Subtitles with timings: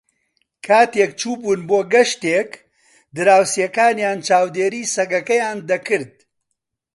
[0.65, 2.49] کاتێک چوو بوون بۆ گەشتێک،
[3.15, 6.13] دراوسێکانیان چاودێریی سەگەکەیان دەکرد.